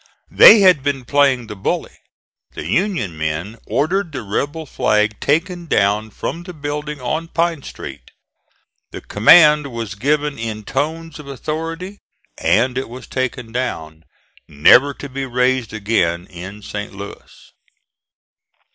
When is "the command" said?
8.89-9.67